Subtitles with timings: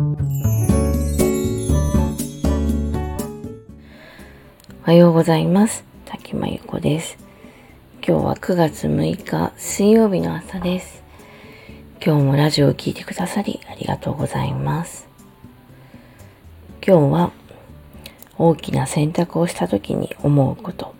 [0.00, 0.02] お
[4.84, 5.84] はようございます。
[6.06, 7.18] 滝真由子です。
[7.96, 11.02] 今日は9月6日水曜日の朝です。
[12.02, 15.06] 今日もラジオを聴いてくださりありがとうございます。
[16.82, 17.32] 今日は
[18.38, 20.94] 大きな選択をした時に思うこと。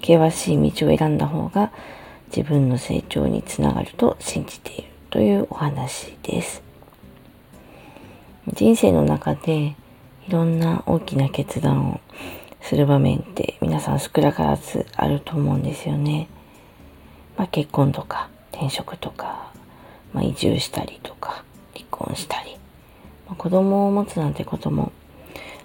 [0.00, 1.70] 険しい道を選んだ方が
[2.36, 6.73] 自分の成長につながると信じているというお話です。
[8.52, 9.74] 人生の中で
[10.28, 12.00] いろんな大きな決断を
[12.60, 16.28] する場面って皆さん少なからずあると思うんですよね。
[17.38, 19.50] まあ、結婚とか転職とか、
[20.12, 21.42] まあ、移住したりとか
[21.74, 22.56] 離婚したり、
[23.26, 24.92] まあ、子供を持つなんてことも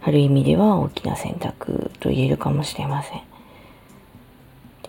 [0.02, 3.22] ある意味では大きな選択と言えるかもしれません。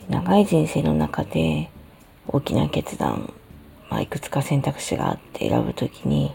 [0.09, 1.71] 長い人生の中で
[2.27, 3.33] 大きな決断、
[3.89, 6.35] まあ、いくつか選択肢があって選ぶときに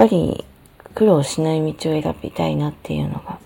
[0.00, 0.46] ぱり
[0.94, 3.38] 苦労しない道を選びたいなっていうのが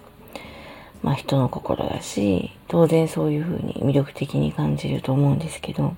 [1.03, 5.97] まあ人の心だし、当然そういうふうに魅力的に感じると思うんですけど、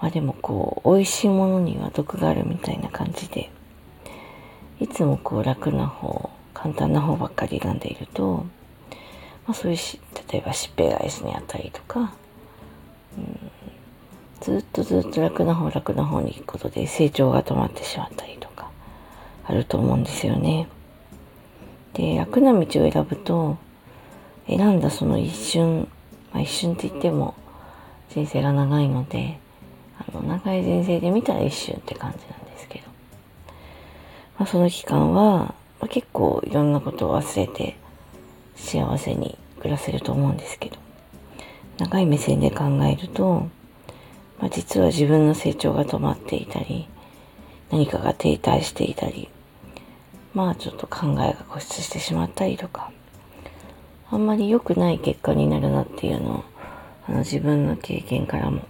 [0.00, 3.50] まあでもこう、美味しいものには毒があるみたいな感じで、
[4.80, 8.46] いつもこう楽な方、簡単な方ばっかり選んでいると、
[9.46, 10.00] まあそういうし、
[10.32, 12.14] 例えば疾病返しにあったりとか、
[13.18, 13.50] うん、
[14.40, 18.49] ずっとずっと楽な方楽な方に行くことで成長が止まってしまったりと、
[19.44, 20.68] あると思うんですよね。
[21.94, 23.58] で、楽な道を選ぶと、
[24.46, 25.88] 選んだその一瞬、
[26.32, 27.34] まあ、一瞬って言っても
[28.08, 29.38] 人生が長いので、
[29.98, 32.86] あの、長い人生で見たら一瞬って感じなんですけど、
[34.38, 37.76] まあ、その期間は、まあ、結構いろんなことを忘れて
[38.56, 40.76] 幸せに暮らせると思うんですけど、
[41.78, 43.48] 長い目線で考えると、
[44.40, 46.88] まあ、実は自分の成長が止まっていたり、
[47.70, 49.28] 何かが停滞していたり、
[50.34, 52.90] まあちょっと考えが固執してしまったりとか、
[54.10, 56.44] あんまり良くない結果になるなっていうのを、
[57.08, 58.62] あの自分の経験からも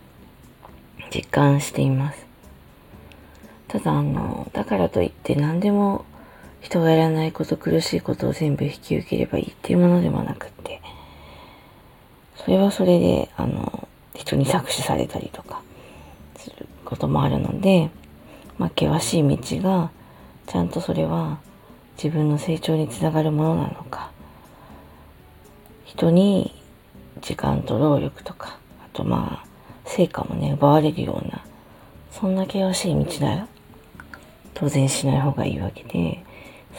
[1.15, 2.27] 実感しています。
[3.69, 6.05] ただあの、だからといって何でも
[6.61, 10.83] 人がやらないこと、苦しいことを全部引き受ければいいっていうものでもなくって、
[12.37, 15.63] それはそれで、あの、人に搾取されたりとか
[16.37, 17.91] することもあるので、
[18.61, 19.91] まあ、険しい道が、
[20.47, 21.39] ちゃんとそれは
[21.97, 24.11] 自分の成長につながるものなのか。
[25.87, 26.55] 人に
[27.23, 29.47] 時間と労力とかあとまあ
[29.85, 31.45] 成果もね奪われるような
[32.13, 33.49] そんな険しい道なら
[34.55, 36.25] 当然しない方がいいわけで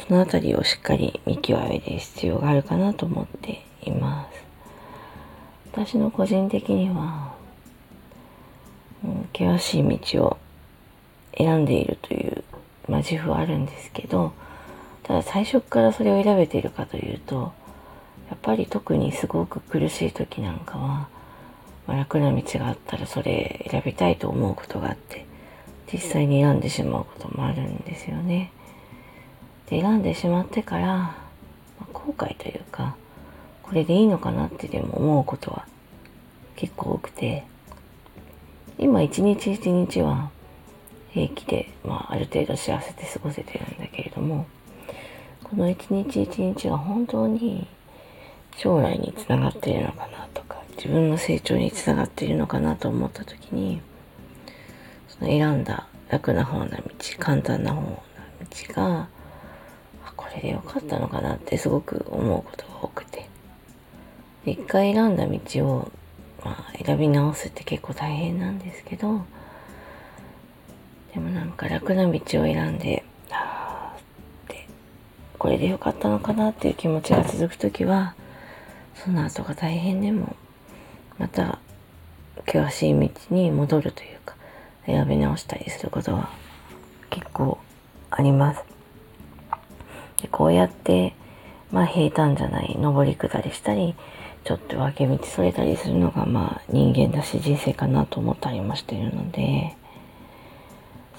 [0.08, 4.42] そのあたりをしっかり見極める必要があるかなと思っています。
[5.74, 7.34] 私の個人的には、
[9.04, 10.38] うん、険しい道を
[11.38, 12.44] 選んでいるという、
[12.88, 14.34] まあ、自負はあるんですけど
[15.04, 17.54] ただ最初からそれを選べているかというと
[18.30, 21.08] やっぱり特にすごく苦しい時なんかは、
[21.88, 25.26] まあ、楽な道があったらそれ選びたいと思うことがあって
[25.92, 28.52] 実際に選んでしまうこともあるんですよね。
[29.70, 31.16] で選んでしまってから、ま
[31.82, 32.96] あ、後悔というか
[33.64, 35.66] これでいいのかなってでも思うことは
[36.56, 37.44] 結構多くて
[38.78, 40.30] 今一日一日は
[41.12, 44.46] 平気で、まあ、ある程度幸せで過ごせてるんだけれども
[45.44, 47.68] この一日一日が本当に
[48.58, 53.82] 将来につながっているのかなとか、自分の成長につながっているのかなと思った時に、
[55.10, 56.84] その選んだ楽な方な道、
[57.20, 59.10] 簡単な方な道が、
[60.16, 63.28] これでよかったのかなってすごく思うことが多くて。
[64.46, 65.92] 一回選んだ道を、
[66.44, 69.26] まあ、選び直すって結構大変なんですけど、
[71.14, 74.68] でもなんか楽な道を選んで、って
[75.38, 78.16] これで良かったのかなっていう気持ちが続く時は
[78.96, 80.36] その後が大変でも
[81.18, 81.60] また
[82.46, 84.36] 険しい道に戻るというか
[84.86, 86.30] 選び直したりすることは
[87.10, 87.58] 結構
[88.10, 88.64] あります。
[90.22, 91.14] でこうやって
[91.72, 93.96] まあ平坦じゃない上り下りしたり
[94.44, 99.76] ちょっと分け道それたりするのがまあ人間だし人生かなと思ったりもしているので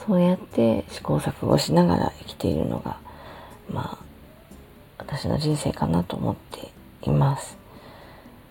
[0.06, 2.98] そうやって試行錯誤しながら生きているのが
[3.70, 4.12] まあ
[4.98, 6.70] 私の人生かなと思って
[7.02, 7.62] います。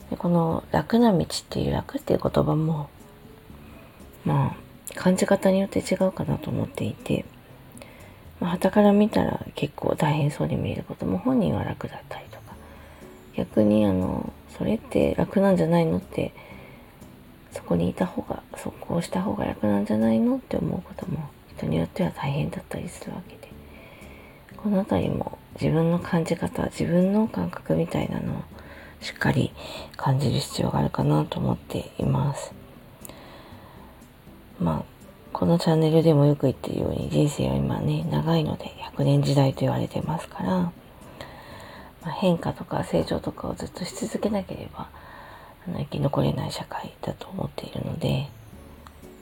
[0.10, 2.90] でこの楽な道っていう楽っていう言葉も、
[4.26, 7.24] まあ、感じ方によって違うかなと思っていて、
[8.42, 12.56] まあ、から見たら結構大変そうに見えることも本人は楽だったりとか、
[13.36, 16.34] 逆にあの、それって楽なんじゃないのって、
[17.54, 21.30] そこにいた方が、そこをした方が楽なんじゃないのって思うことも
[21.62, 23.52] 人によっては大変だったりするわけで。
[24.58, 28.44] この辺りも自分の感じ方、自分の感覚みたいなのを
[29.02, 29.52] しっかり
[29.98, 32.54] 感じる必要があるかなと思っています。
[34.60, 34.84] まあ、
[35.34, 38.66] このチャンネルでもよく言ってるように人生は今ね、長いので
[38.96, 40.74] 100年時代と言われてますから、ま
[42.04, 44.90] あ、変化とか成長とかをずっとし続けなければ
[45.68, 48.30] あの生き残れない社会だと思っているので、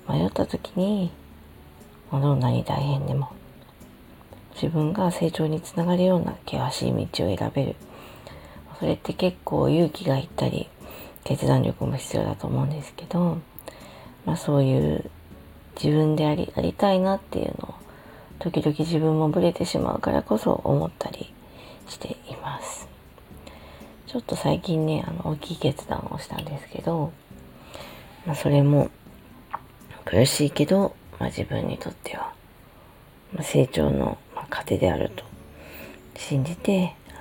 [0.09, 1.11] 迷った時に、
[2.11, 3.31] どんなに大変でも、
[4.55, 7.75] 自分が成長につながるような険しい道を選べる。
[8.79, 10.67] それって結構勇気がいったり、
[11.23, 13.37] 決断力も必要だと思うんですけど、
[14.25, 15.11] まあそういう
[15.75, 17.73] 自分であり、ありたいなっていうのを、
[18.39, 21.33] 時々自分もブレてしまうからこそ思ったり
[21.87, 22.87] しています。
[24.07, 27.11] ちょっと最近ね、あの、大きい決断をしたんですけど、
[28.25, 28.89] まあそれも
[30.05, 32.33] 苦しいけど、まあ自分にとっては、
[33.33, 34.17] ま、成長の
[34.49, 35.23] 糧であると
[36.15, 37.19] 信じて、あの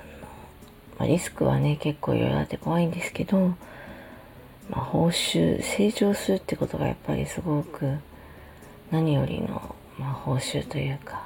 [0.99, 3.55] まあ、リスクはね、結構いろいろあって怖いんですけど、
[4.69, 7.97] まあ、報酬、成長するってことがやっぱりすごく
[8.91, 11.23] 何よりの、まあ、報酬というか、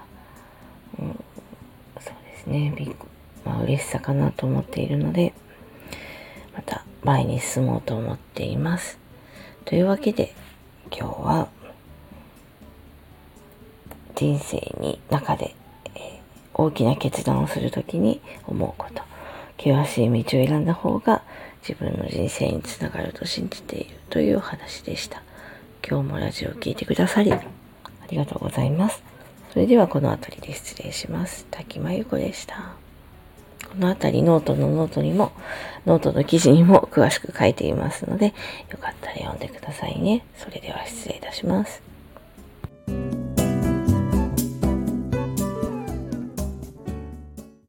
[1.00, 1.20] うん、
[2.00, 2.96] そうですね、びっ
[3.46, 5.34] まあ、嬉しさかなと思っているので、
[6.54, 9.00] また前に進もうと思っています。
[9.66, 10.34] というわけで、
[10.92, 11.50] 今日は
[14.16, 15.56] 人生に中で、
[15.96, 16.22] えー、
[16.54, 19.04] 大きな決断をするときに思うこと、
[19.58, 21.24] 険しい道を選んだ方が
[21.68, 25.24] 自分の人生につながると信じているというお話でした。
[25.88, 27.42] 今日もラジオを聴いてくださり、あ
[28.10, 29.04] りがとうございます。
[29.52, 31.46] それではこの辺りで失礼します。
[31.52, 32.76] 滝真由子でした。
[33.70, 35.32] この辺りノートのノートにも、
[35.86, 38.34] ノートの記事にも詳しく書いていますので、
[38.70, 40.26] よかったら読んでくださいね。
[40.38, 41.93] それでは失礼いたします。